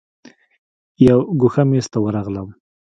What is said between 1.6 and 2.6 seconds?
میز ته ورغلم.